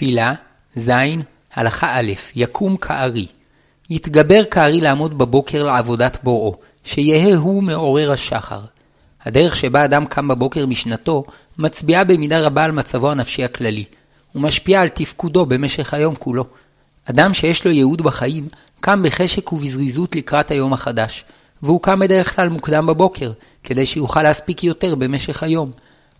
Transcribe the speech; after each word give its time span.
תפילה, 0.00 0.34
ז. 0.76 0.90
הלכה 1.54 1.98
א', 1.98 2.12
יקום 2.36 2.76
כארי. 2.76 3.26
יתגבר 3.90 4.44
כארי 4.50 4.80
לעמוד 4.80 5.18
בבוקר 5.18 5.62
לעבודת 5.62 6.18
בוראו, 6.22 6.56
שיהא 6.84 7.34
הוא 7.34 7.62
מעורר 7.62 8.12
השחר. 8.12 8.60
הדרך 9.24 9.56
שבה 9.56 9.84
אדם 9.84 10.06
קם 10.06 10.28
בבוקר 10.28 10.66
משנתו, 10.66 11.24
מצביעה 11.58 12.04
במידה 12.04 12.40
רבה 12.40 12.64
על 12.64 12.72
מצבו 12.72 13.10
הנפשי 13.10 13.44
הכללי, 13.44 13.84
ומשפיעה 14.34 14.82
על 14.82 14.88
תפקודו 14.88 15.46
במשך 15.46 15.94
היום 15.94 16.14
כולו. 16.14 16.44
אדם 17.04 17.34
שיש 17.34 17.64
לו 17.64 17.70
ייעוד 17.70 18.02
בחיים, 18.02 18.48
קם 18.80 19.02
בחשק 19.02 19.52
ובזריזות 19.52 20.16
לקראת 20.16 20.50
היום 20.50 20.72
החדש, 20.72 21.24
והוא 21.62 21.82
קם 21.82 22.00
בדרך 22.00 22.36
כלל 22.36 22.48
מוקדם 22.48 22.86
בבוקר, 22.86 23.32
כדי 23.64 23.86
שיוכל 23.86 24.22
להספיק 24.22 24.64
יותר 24.64 24.94
במשך 24.94 25.42
היום. 25.42 25.70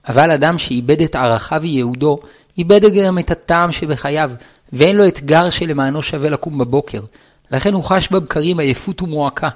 אבל 0.08 0.30
אדם 0.30 0.58
שאיבד 0.58 1.00
את 1.00 1.14
ערכיו 1.14 1.58
וייעודו, 1.62 2.20
איבד 2.58 2.80
גם 2.94 3.18
את 3.18 3.30
הטעם 3.30 3.72
שבחייו, 3.72 4.30
ואין 4.72 4.96
לו 4.96 5.08
אתגר 5.08 5.50
שלמענו 5.50 6.02
שווה 6.02 6.30
לקום 6.30 6.58
בבוקר. 6.58 7.00
לכן 7.50 7.74
הוא 7.74 7.84
חש 7.84 8.08
בבקרים 8.08 8.60
עייפות 8.60 9.02
ומועקה, 9.02 9.48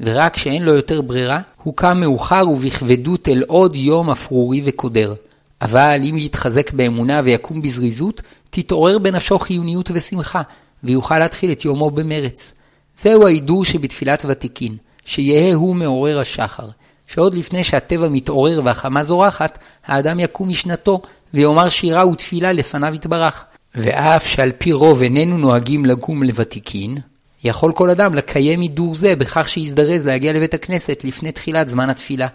ורק 0.00 0.34
כשאין 0.34 0.62
לו 0.62 0.72
יותר 0.72 1.00
ברירה, 1.00 1.40
הוא 1.62 1.76
קם 1.76 2.00
מאוחר 2.00 2.48
ובכבדות 2.48 3.28
אל 3.28 3.42
עוד 3.46 3.76
יום 3.76 4.10
אפרורי 4.10 4.62
וקודר. 4.64 5.14
אבל 5.62 6.00
אם 6.10 6.16
יתחזק 6.18 6.72
באמונה 6.72 7.20
ויקום 7.24 7.62
בזריזות, 7.62 8.22
תתעורר 8.50 8.98
בנפשו 8.98 9.38
חיוניות 9.38 9.90
ושמחה, 9.94 10.42
ויוכל 10.84 11.18
להתחיל 11.18 11.52
את 11.52 11.64
יומו 11.64 11.90
במרץ. 11.90 12.54
זהו 12.96 13.26
ההידור 13.26 13.64
שבתפילת 13.64 14.24
ותיקין, 14.28 14.76
שיהא 15.04 15.54
הוא 15.54 15.76
מעורר 15.76 16.18
השחר, 16.18 16.68
שעוד 17.06 17.34
לפני 17.34 17.64
שהטבע 17.64 18.08
מתעורר 18.08 18.60
והחמה 18.64 19.04
זורחת, 19.04 19.58
האדם 19.86 20.20
יקום 20.20 20.48
משנתו, 20.48 21.02
ויאמר 21.34 21.68
שירה 21.68 22.06
ותפילה 22.06 22.52
לפניו 22.52 22.94
יתברך. 22.94 23.44
ואף 23.74 24.26
שעל 24.26 24.52
פי 24.58 24.72
רוב 24.72 25.02
איננו 25.02 25.38
נוהגים 25.38 25.84
לקום 25.84 26.22
לוותיקין, 26.22 26.98
יכול 27.44 27.72
כל 27.72 27.90
אדם 27.90 28.14
לקיים 28.14 28.60
הידור 28.60 28.94
זה 28.94 29.16
בכך 29.16 29.48
שיזדרז 29.48 30.06
להגיע 30.06 30.32
לבית 30.32 30.54
הכנסת 30.54 31.00
לפני 31.04 31.32
תחילת 31.32 31.68
זמן 31.68 31.90
התפילה. 31.90 32.26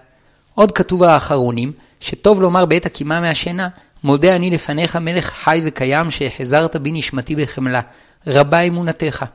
עוד 0.56 0.72
כתוב 0.72 1.04
האחרונים, 1.04 1.72
שטוב 2.00 2.42
לומר 2.42 2.66
בעת 2.66 2.86
הקימה 2.86 3.22
מהשינה, 3.22 3.68
מודה 4.04 4.36
אני 4.36 4.50
לפניך 4.50 4.96
מלך 4.96 5.26
חי 5.26 5.62
וקיים 5.66 6.12
שהחזרת 6.12 6.76
בי 6.76 6.92
נשמתי 6.92 7.36
בחמלה, 7.36 7.82
רבה 8.28 8.60
אמונתך. 8.60 9.26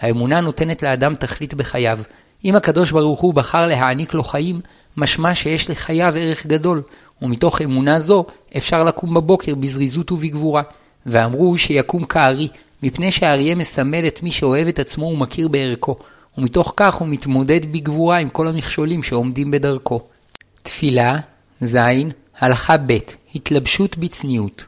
האמונה 0.00 0.40
נותנת 0.40 0.82
לאדם 0.82 1.14
תכלית 1.14 1.54
בחייו. 1.54 1.98
אם 2.44 2.56
הקדוש 2.56 2.90
ברוך 2.90 3.20
הוא 3.20 3.34
בחר 3.34 3.66
להעניק 3.66 4.14
לו 4.14 4.24
חיים, 4.24 4.60
משמע 4.96 5.34
שיש 5.34 5.70
לחייו 5.70 6.12
ערך 6.16 6.46
גדול, 6.46 6.82
ומתוך 7.22 7.62
אמונה 7.62 8.00
זו 8.00 8.24
אפשר 8.56 8.84
לקום 8.84 9.14
בבוקר 9.14 9.54
בזריזות 9.54 10.12
ובגבורה. 10.12 10.62
ואמרו 11.06 11.58
שיקום 11.58 12.04
כארי, 12.04 12.48
מפני 12.82 13.12
שהאריה 13.12 13.54
מסמל 13.54 14.06
את 14.06 14.22
מי 14.22 14.30
שאוהב 14.30 14.68
את 14.68 14.78
עצמו 14.78 15.04
ומכיר 15.04 15.48
בערכו, 15.48 15.96
ומתוך 16.38 16.72
כך 16.76 16.94
הוא 16.94 17.08
מתמודד 17.08 17.72
בגבורה 17.72 18.16
עם 18.16 18.28
כל 18.28 18.48
המכשולים 18.48 19.02
שעומדים 19.02 19.50
בדרכו. 19.50 20.00
תפילה, 20.62 21.16
ז. 21.60 21.76
הלכה 22.38 22.76
ב' 22.76 22.98
התלבשות 23.34 23.98
בצניעות. 23.98 24.64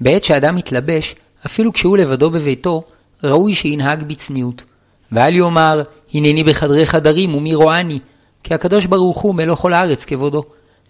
בעת 0.00 0.24
שאדם 0.24 0.56
מתלבש, 0.56 1.14
אפילו 1.46 1.72
כשהוא 1.72 1.96
לבדו 1.96 2.30
בביתו, 2.30 2.82
ראוי 3.24 3.54
שינהג 3.54 4.02
בצניעות. 4.02 4.64
ואל 5.12 5.36
יאמר, 5.36 5.82
הנני 6.14 6.44
בחדרי 6.44 6.86
חדרים 6.86 7.34
ומי 7.34 7.54
רואני, 7.54 7.98
כי 8.42 8.54
הקדוש 8.54 8.86
ברוך 8.86 9.20
הוא 9.20 9.34
מלוא 9.34 9.56
כל 9.56 9.72
הארץ 9.72 10.04
כבודו. 10.04 10.44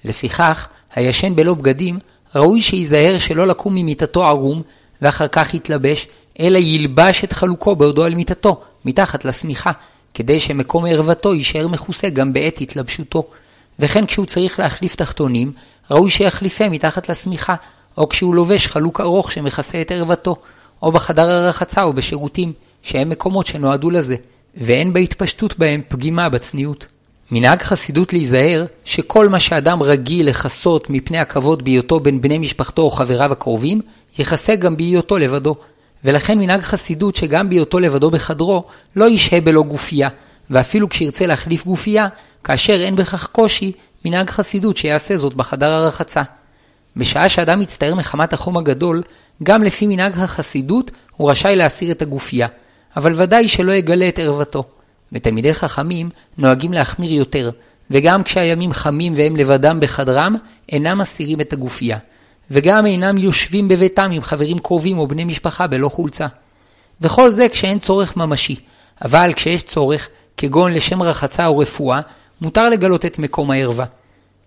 לפיכך, 0.05 0.69
הישן 0.95 1.37
בלא 1.37 1.55
בגדים, 1.55 1.99
ראוי 2.35 2.61
שייזהר 2.61 3.19
שלא 3.19 3.47
לקום 3.47 3.75
ממיטתו 3.75 4.25
ערום, 4.25 4.63
ואחר 5.03 5.29
כך 5.29 5.55
יתלבש, 5.55 6.07
אלא 6.41 6.59
ילבש 6.59 7.25
את 7.25 7.33
חלוקו 7.33 7.77
בעודו 7.77 8.05
על 8.05 8.15
מיטתו, 8.15 8.61
מתחת 8.85 9.25
לשמיכה, 9.25 9.73
כדי 10.15 10.41
שמקום 10.41 10.87
ערוותו 10.87 11.35
יישאר 11.35 11.69
מכוסה 11.69 12.09
גם 12.09 12.33
בעת 12.33 12.61
התלבשותו. 12.61 13.25
וכן 13.79 14.07
כשהוא 14.07 14.27
צריך 14.27 14.59
להחליף 14.59 14.95
תחתונים, 14.95 15.53
ראוי 15.91 16.11
שיחליפה 16.11 16.69
מתחת 16.69 17.09
לשמיכה, 17.09 17.55
או 17.99 18.09
כשהוא 18.09 18.35
לובש 18.35 18.67
חלוק 18.67 19.01
ארוך 19.01 19.33
שמכסה 19.33 19.81
את 19.81 19.93
ערוותו, 19.93 20.37
או 20.83 20.93
בחדר 20.93 21.31
הרחצה 21.31 21.83
או 21.83 21.93
בשירותים, 21.93 22.53
שהם 22.83 23.11
מקומות 23.11 23.47
שנועדו 23.47 23.91
לזה, 23.91 24.17
ואין 24.57 24.93
בהתפשטות 24.93 25.59
בהם 25.59 25.81
פגימה 25.89 26.29
בצניעות. 26.29 26.87
מנהג 27.31 27.63
חסידות 27.63 28.13
להיזהר 28.13 28.65
שכל 28.85 29.29
מה 29.29 29.41
שאדם 29.41 29.83
רגיל 29.83 30.29
לכסות 30.29 30.91
מפני 30.91 31.19
הכבוד 31.19 31.65
בהיותו 31.65 32.01
בין 32.01 32.21
בני 32.21 32.39
משפחתו 32.39 32.83
או 32.83 32.91
חבריו 32.91 33.33
הקרובים, 33.33 33.81
יכסה 34.19 34.57
גם 34.57 34.77
בהיותו 34.77 35.19
לבדו. 35.19 35.55
ולכן 36.05 36.39
מנהג 36.39 36.61
חסידות 36.61 37.17
שגם 37.17 37.49
בהיותו 37.49 37.81
לבדו 37.81 38.11
בחדרו, 38.11 38.65
לא 38.97 39.09
ישהה 39.09 39.41
בלא 39.41 39.63
גופייה, 39.63 40.09
ואפילו 40.51 40.89
כשירצה 40.89 41.27
להחליף 41.27 41.65
גופייה, 41.65 42.09
כאשר 42.45 42.83
אין 42.83 42.97
בכך 42.97 43.27
קושי, 43.27 43.73
מנהג 44.05 44.31
חסידות 44.31 44.77
שיעשה 44.77 45.17
זאת 45.17 45.35
בחדר 45.35 45.71
הרחצה. 45.71 46.23
בשעה 46.97 47.29
שאדם 47.29 47.61
מצטער 47.61 47.95
מחמת 47.95 48.33
החום 48.33 48.57
הגדול, 48.57 49.03
גם 49.43 49.63
לפי 49.63 49.87
מנהג 49.87 50.13
החסידות 50.19 50.91
הוא 51.17 51.31
רשאי 51.31 51.57
להסיר 51.57 51.91
את 51.91 52.03
הגופייה, 52.03 52.47
אבל 52.97 53.13
ודאי 53.17 53.49
שלא 53.49 53.73
יגלה 53.73 54.09
את 54.09 54.19
ערוותו. 54.19 54.65
ותלמידי 55.13 55.55
חכמים 55.55 56.11
נוהגים 56.39 56.73
להחמיר 56.73 57.13
יותר, 57.13 57.51
וגם 57.91 58.23
כשהימים 58.23 58.73
חמים 58.73 59.13
והם 59.17 59.37
לבדם 59.37 59.81
בחדרם, 59.81 60.37
אינם 60.69 60.99
מסירים 60.99 61.41
את 61.41 61.53
הגופייה. 61.53 61.99
וגם 62.51 62.87
אינם 62.87 63.19
יושבים 63.19 63.69
בביתם 63.69 64.11
עם 64.13 64.23
חברים 64.23 64.59
קרובים 64.59 64.99
או 64.99 65.07
בני 65.07 65.25
משפחה 65.25 65.67
בלא 65.67 65.89
חולצה. 65.89 66.27
וכל 67.01 67.31
זה 67.31 67.49
כשאין 67.49 67.79
צורך 67.79 68.17
ממשי, 68.17 68.57
אבל 69.05 69.33
כשיש 69.37 69.63
צורך, 69.63 70.09
כגון 70.37 70.73
לשם 70.73 71.03
רחצה 71.03 71.47
או 71.47 71.59
רפואה, 71.59 72.01
מותר 72.41 72.71
לגלות 72.71 73.05
את 73.05 73.19
מקום 73.19 73.51
הערווה. 73.51 73.85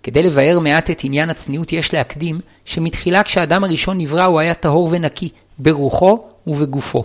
כדי 0.04 0.24
לבאר 0.24 0.60
מעט 0.60 0.90
את 0.90 1.02
עניין 1.04 1.30
הצניעות 1.30 1.74
יש 1.74 1.94
להקדים, 1.94 2.38
שמתחילה 2.66 3.24
כשאדם 3.24 3.64
הראשון 3.64 3.98
נברא 3.98 4.24
הוא 4.24 4.40
היה 4.40 4.54
טהור 4.54 4.90
ונקי, 4.92 5.30
ברוחו 5.60 6.24
ובגופו. 6.48 7.04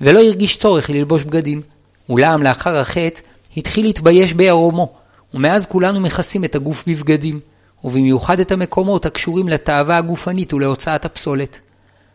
ולא 0.00 0.20
הרגיש 0.20 0.56
צורך 0.56 0.90
ללבוש 0.90 1.24
בגדים. 1.24 1.62
אולם 2.08 2.42
לאחר 2.42 2.78
החטא, 2.78 3.20
התחיל 3.56 3.84
להתבייש 3.84 4.34
בערומו, 4.34 4.92
ומאז 5.34 5.66
כולנו 5.66 6.00
מכסים 6.00 6.44
את 6.44 6.54
הגוף 6.54 6.84
בבגדים. 6.86 7.40
ובמיוחד 7.84 8.40
את 8.40 8.52
המקומות 8.52 9.06
הקשורים 9.06 9.48
לתאווה 9.48 9.98
הגופנית 9.98 10.54
ולהוצאת 10.54 11.04
הפסולת. 11.04 11.58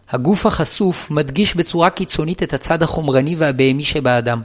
הגוף 0.10 0.46
החשוף 0.46 1.12
מדגיש 1.12 1.56
בצורה 1.56 1.90
קיצונית 1.90 2.44
את 2.44 2.54
הצד 2.54 2.84
החומרני 2.84 3.36
והבהמי 3.36 3.84
שבאדם. 3.84 4.42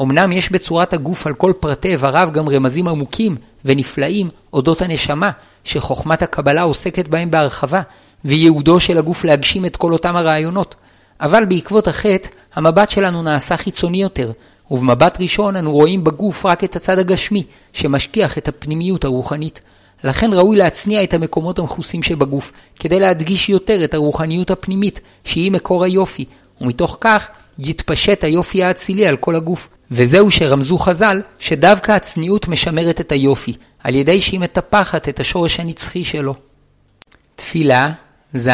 אמנם 0.00 0.32
יש 0.32 0.52
בצורת 0.52 0.92
הגוף 0.92 1.26
על 1.26 1.34
כל 1.34 1.52
פרטי 1.60 1.88
איבריו 1.88 2.28
גם 2.32 2.48
רמזים 2.48 2.88
עמוקים 2.88 3.36
ונפלאים 3.64 4.30
אודות 4.52 4.82
הנשמה, 4.82 5.30
שחוכמת 5.64 6.22
הקבלה 6.22 6.62
עוסקת 6.62 7.08
בהם 7.08 7.30
בהרחבה, 7.30 7.82
וייעודו 8.24 8.80
של 8.80 8.98
הגוף 8.98 9.24
להגשים 9.24 9.64
את 9.64 9.76
כל 9.76 9.92
אותם 9.92 10.16
הרעיונות. 10.16 10.74
אבל 11.20 11.44
בעקבות 11.44 11.88
החטא, 11.88 12.28
המבט 12.54 12.90
שלנו 12.90 13.22
נעשה 13.22 13.56
חיצוני 13.56 14.02
יותר, 14.02 14.32
ובמבט 14.70 15.20
ראשון 15.20 15.56
אנו 15.56 15.72
רואים 15.72 16.04
בגוף 16.04 16.46
רק 16.46 16.64
את 16.64 16.76
הצד 16.76 16.98
הגשמי, 16.98 17.42
שמשכיח 17.72 18.38
את 18.38 18.48
הפנימיות 18.48 19.04
הרוחנית. 19.04 19.60
לכן 20.04 20.32
ראוי 20.32 20.56
להצניע 20.56 21.04
את 21.04 21.14
המקומות 21.14 21.58
המכוסים 21.58 22.02
שבגוף, 22.02 22.52
כדי 22.78 23.00
להדגיש 23.00 23.48
יותר 23.48 23.84
את 23.84 23.94
הרוחניות 23.94 24.50
הפנימית, 24.50 25.00
שהיא 25.24 25.52
מקור 25.52 25.84
היופי, 25.84 26.24
ומתוך 26.60 26.98
כך 27.00 27.28
יתפשט 27.58 28.24
היופי 28.24 28.64
האצילי 28.64 29.06
על 29.06 29.16
כל 29.16 29.36
הגוף. 29.36 29.68
וזהו 29.90 30.30
שרמזו 30.30 30.78
חז"ל, 30.78 31.22
שדווקא 31.38 31.92
הצניעות 31.92 32.48
משמרת 32.48 33.00
את 33.00 33.12
היופי, 33.12 33.54
על 33.84 33.94
ידי 33.94 34.20
שהיא 34.20 34.40
מטפחת 34.40 35.08
את 35.08 35.20
השורש 35.20 35.60
הנצחי 35.60 36.04
שלו. 36.04 36.34
תפילה, 37.36 37.92
ז. 38.34 38.48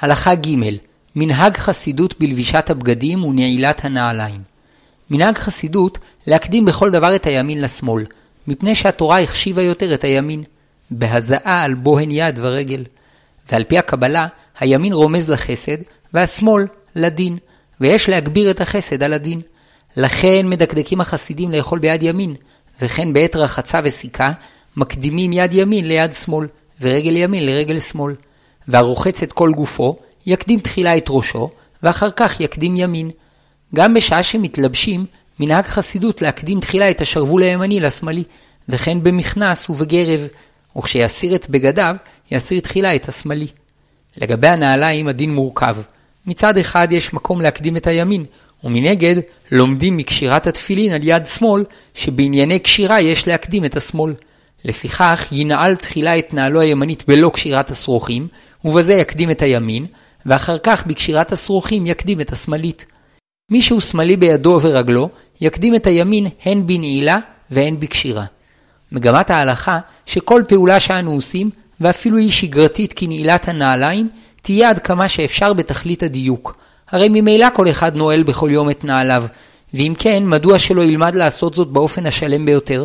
הלכה 0.00 0.34
ג' 0.34 0.56
מנהג 1.16 1.56
חסידות 1.56 2.14
בלבישת 2.20 2.70
הבגדים 2.70 3.24
ונעילת 3.24 3.84
הנעליים. 3.84 4.53
מנהג 5.14 5.38
חסידות 5.38 5.98
להקדים 6.26 6.64
בכל 6.64 6.90
דבר 6.90 7.16
את 7.16 7.26
הימין 7.26 7.60
לשמאל, 7.60 8.04
מפני 8.46 8.74
שהתורה 8.74 9.20
החשיבה 9.20 9.62
יותר 9.62 9.94
את 9.94 10.04
הימין. 10.04 10.44
בהזעה 10.90 11.62
על 11.62 11.74
בוהן 11.74 12.10
יד 12.10 12.38
ורגל. 12.42 12.84
ועל 13.52 13.64
פי 13.64 13.78
הקבלה, 13.78 14.26
הימין 14.60 14.92
רומז 14.92 15.30
לחסד, 15.30 15.76
והשמאל 16.14 16.66
לדין, 16.96 17.38
ויש 17.80 18.08
להגביר 18.08 18.50
את 18.50 18.60
החסד 18.60 19.02
על 19.02 19.12
הדין. 19.12 19.40
לכן 19.96 20.48
מדקדקים 20.48 21.00
החסידים 21.00 21.52
לאכול 21.52 21.78
ביד 21.78 22.02
ימין, 22.02 22.34
וכן 22.82 23.12
בעת 23.12 23.36
רחצה 23.36 23.80
וסיכה, 23.84 24.32
מקדימים 24.76 25.32
יד 25.32 25.54
ימין 25.54 25.88
ליד 25.88 26.12
שמאל, 26.12 26.46
ורגל 26.80 27.16
ימין 27.16 27.46
לרגל 27.46 27.80
שמאל. 27.80 28.14
והרוחץ 28.68 29.22
את 29.22 29.32
כל 29.32 29.52
גופו, 29.52 29.96
יקדים 30.26 30.60
תחילה 30.60 30.96
את 30.96 31.06
ראשו, 31.08 31.50
ואחר 31.82 32.10
כך 32.10 32.40
יקדים 32.40 32.76
ימין. 32.76 33.10
גם 33.74 33.94
בשעה 33.94 34.22
שמתלבשים, 34.22 35.06
מנהג 35.40 35.64
חסידות 35.64 36.22
להקדים 36.22 36.60
תחילה 36.60 36.90
את 36.90 37.00
השרוול 37.00 37.42
הימני 37.42 37.80
לשמאלי, 37.80 38.22
וכן 38.68 39.02
במכנס 39.02 39.70
ובגרב, 39.70 40.20
וכשיסיר 40.76 41.34
את 41.34 41.50
בגדיו, 41.50 41.96
יסיר 42.30 42.60
תחילה 42.60 42.94
את 42.94 43.08
השמאלי. 43.08 43.46
לגבי 44.16 44.48
הנעליים 44.48 45.08
הדין 45.08 45.34
מורכב. 45.34 45.76
מצד 46.26 46.58
אחד 46.58 46.88
יש 46.90 47.14
מקום 47.14 47.40
להקדים 47.40 47.76
את 47.76 47.86
הימין, 47.86 48.24
ומנגד 48.64 49.16
לומדים 49.52 49.96
מקשירת 49.96 50.46
התפילין 50.46 50.92
על 50.92 51.00
יד 51.02 51.26
שמאל, 51.26 51.64
שבענייני 51.94 52.58
קשירה 52.58 53.00
יש 53.00 53.28
להקדים 53.28 53.64
את 53.64 53.76
השמאל. 53.76 54.14
לפיכך 54.64 55.28
ינעל 55.32 55.76
תחילה 55.76 56.18
את 56.18 56.34
נעלו 56.34 56.60
הימנית 56.60 57.04
בלא 57.08 57.30
קשירת 57.34 57.70
השרוכים, 57.70 58.28
ובזה 58.64 58.94
יקדים 58.94 59.30
את 59.30 59.42
הימין, 59.42 59.86
ואחר 60.26 60.58
כך 60.58 60.86
בקשירת 60.86 61.32
השרוכים 61.32 61.86
יקדים 61.86 62.20
את 62.20 62.32
השמאלית. 62.32 62.86
מי 63.50 63.62
שהוא 63.62 63.80
שמאלי 63.80 64.16
בידו 64.16 64.58
ורגלו, 64.62 65.08
יקדים 65.40 65.74
את 65.74 65.86
הימין 65.86 66.26
הן 66.44 66.66
בנעילה 66.66 67.18
והן 67.50 67.80
בקשירה. 67.80 68.24
מגמת 68.92 69.30
ההלכה 69.30 69.78
שכל 70.06 70.42
פעולה 70.48 70.80
שאנו 70.80 71.12
עושים, 71.12 71.50
ואפילו 71.80 72.18
היא 72.18 72.30
שגרתית 72.30 72.92
כנעילת 72.96 73.48
הנעליים, 73.48 74.08
תהיה 74.42 74.70
עד 74.70 74.78
כמה 74.78 75.08
שאפשר 75.08 75.52
בתכלית 75.52 76.02
הדיוק. 76.02 76.56
הרי 76.90 77.08
ממילא 77.08 77.46
כל 77.54 77.70
אחד 77.70 77.96
נועל 77.96 78.22
בכל 78.22 78.48
יום 78.52 78.70
את 78.70 78.84
נעליו, 78.84 79.24
ואם 79.74 79.94
כן, 79.98 80.22
מדוע 80.26 80.58
שלא 80.58 80.82
ילמד 80.82 81.14
לעשות 81.14 81.54
זאת 81.54 81.68
באופן 81.68 82.06
השלם 82.06 82.46
ביותר? 82.46 82.84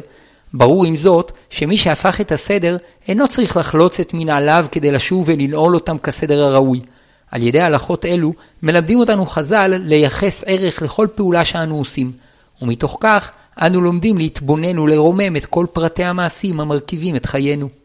ברור 0.54 0.86
עם 0.86 0.96
זאת, 0.96 1.32
שמי 1.50 1.78
שהפך 1.78 2.22
את 2.22 2.32
הסדר, 2.32 2.78
אינו 3.08 3.28
צריך 3.28 3.58
לחלוץ 3.58 4.00
את 4.00 4.14
מנעליו 4.14 4.66
כדי 4.72 4.92
לשוב 4.92 5.24
ולנעול 5.28 5.76
אותם 5.76 5.98
כסדר 5.98 6.44
הראוי. 6.44 6.82
על 7.32 7.44
ידי 7.44 7.62
הלכות 7.62 8.06
אלו, 8.06 8.34
מלמדים 8.64 9.00
אותנו 9.00 9.26
חז"ל 9.26 9.74
לייחס 9.86 10.44
ערך 10.48 10.82
לכל 10.82 11.08
פעולה 11.16 11.46
שאנו 11.46 11.78
עושים, 11.78 12.12
ומתוך 12.62 12.98
כך, 13.00 13.32
אנו 13.62 13.82
לומדים 13.82 14.18
להתבונן 14.18 14.80
ולרומם 14.80 15.36
את 15.36 15.46
כל 15.46 15.66
פרטי 15.74 16.04
המעשים 16.04 16.60
המרכיבים 16.60 17.16
את 17.16 17.26
חיינו. 17.26 17.79